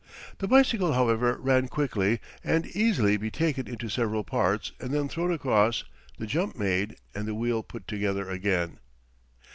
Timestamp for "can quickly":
1.35-2.21